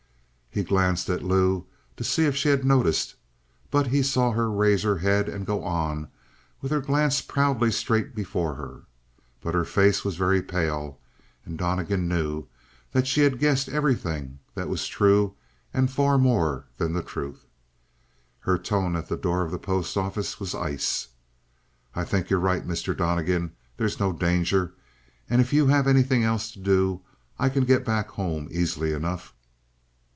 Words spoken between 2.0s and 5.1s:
see if she had noticed, and he saw her raise her